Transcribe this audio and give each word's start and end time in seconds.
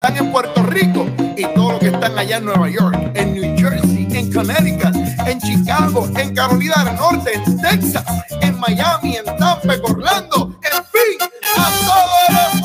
están 0.00 0.16
en 0.16 0.30
Puerto 0.30 0.62
Rico 0.62 1.06
y 1.36 1.42
todos 1.54 1.72
los 1.72 1.80
que 1.80 1.88
están 1.88 2.16
allá 2.16 2.36
en 2.36 2.44
Nueva 2.44 2.70
York, 2.70 2.96
en 3.14 3.34
New 3.34 3.58
Jersey, 3.58 4.06
en 4.12 4.32
Connecticut, 4.32 4.94
en 5.26 5.40
Chicago, 5.40 6.08
en 6.16 6.34
Carolina 6.36 6.84
del 6.84 6.94
Norte, 6.94 7.32
en 7.34 7.60
Texas, 7.60 8.04
en 8.40 8.60
Miami, 8.60 9.16
en 9.16 9.24
Tampa, 9.24 9.74
en 9.74 9.80
Orlando, 9.82 10.56
en 10.62 10.84
fin, 10.84 11.28
a 11.56 11.70
todos 11.84 12.52
los 12.52 12.57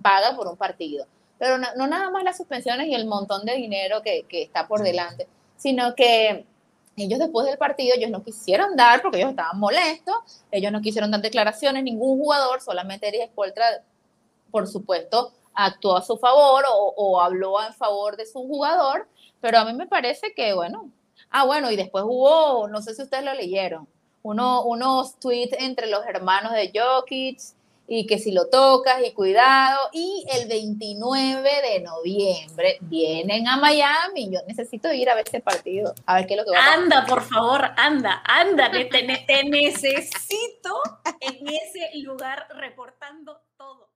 paga 0.00 0.34
por 0.36 0.46
un 0.48 0.56
partido. 0.56 1.06
Pero 1.38 1.56
no, 1.58 1.86
nada 1.86 2.10
más 2.10 2.24
las 2.24 2.36
suspensiones 2.36 2.88
y 2.88 2.94
el 2.94 3.06
montón 3.06 3.44
de 3.44 3.54
dinero 3.54 4.02
que, 4.02 4.24
que 4.28 4.42
está 4.42 4.66
por 4.66 4.82
delante, 4.82 5.28
sino 5.56 5.94
que 5.94 6.44
ellos 6.96 7.18
después 7.18 7.46
del 7.46 7.58
partido, 7.58 7.94
ellos 7.96 8.10
no 8.10 8.24
quisieron 8.24 8.74
dar, 8.76 9.02
porque 9.02 9.18
ellos 9.18 9.30
estaban 9.30 9.58
molestos, 9.58 10.16
ellos 10.50 10.72
no 10.72 10.80
quisieron 10.80 11.10
dar 11.10 11.20
declaraciones, 11.20 11.84
ningún 11.84 12.18
jugador, 12.18 12.60
solamente 12.60 13.08
Eric 13.08 13.30
Spoltra, 13.30 13.84
por 14.50 14.66
supuesto, 14.66 15.32
actuó 15.54 15.96
a 15.96 16.02
su 16.02 16.16
favor 16.18 16.64
o, 16.68 16.94
o 16.96 17.20
habló 17.20 17.62
en 17.62 17.72
favor 17.74 18.16
de 18.16 18.26
su 18.26 18.40
jugador, 18.40 19.08
pero 19.40 19.58
a 19.58 19.64
mí 19.64 19.74
me 19.74 19.86
parece 19.86 20.32
que, 20.34 20.52
bueno, 20.54 20.90
ah, 21.30 21.44
bueno, 21.44 21.70
y 21.70 21.76
después 21.76 22.04
hubo, 22.06 22.68
no 22.68 22.82
sé 22.82 22.94
si 22.94 23.02
ustedes 23.02 23.24
lo 23.24 23.34
leyeron, 23.34 23.86
uno, 24.22 24.64
unos 24.64 25.18
tweets 25.20 25.56
entre 25.60 25.86
los 25.86 26.04
hermanos 26.06 26.52
de 26.52 26.72
Jokic, 26.74 27.38
y 27.90 28.06
que 28.06 28.18
si 28.18 28.32
lo 28.32 28.48
tocas 28.48 29.02
y 29.04 29.12
cuidado. 29.12 29.78
Y 29.92 30.26
el 30.30 30.46
29 30.46 31.50
de 31.62 31.80
noviembre 31.80 32.76
vienen 32.82 33.48
a 33.48 33.56
Miami. 33.56 34.30
Yo 34.30 34.40
necesito 34.46 34.92
ir 34.92 35.08
a 35.08 35.14
ver 35.14 35.26
ese 35.26 35.40
partido, 35.40 35.94
a 36.06 36.16
ver 36.16 36.26
qué 36.26 36.34
es 36.34 36.38
lo 36.38 36.44
que 36.44 36.50
va 36.52 36.58
a 36.58 36.66
pasar. 36.66 36.78
Anda, 36.82 37.06
por 37.06 37.22
favor, 37.22 37.64
anda, 37.76 38.22
anda, 38.24 38.70
te, 38.70 38.84
te 38.84 39.44
necesito 39.44 40.82
en 41.20 41.48
ese 41.48 41.98
lugar 42.02 42.46
reportando 42.54 43.40
todo. 43.56 43.87